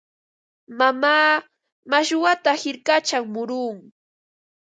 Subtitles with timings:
[0.77, 1.31] Mamaa
[1.91, 3.77] mashwata hirkachaw murun.